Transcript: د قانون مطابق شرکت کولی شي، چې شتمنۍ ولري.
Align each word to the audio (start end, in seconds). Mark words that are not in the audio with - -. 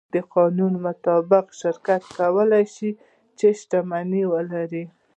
د 0.13 0.15
قانون 0.35 0.73
مطابق 0.85 1.45
شرکت 1.61 2.01
کولی 2.17 2.65
شي، 2.75 2.89
چې 3.37 3.47
شتمنۍ 3.59 4.23
ولري. 4.33 4.83